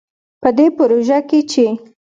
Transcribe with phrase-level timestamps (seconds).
[0.41, 1.65] په دې پروژه کې چې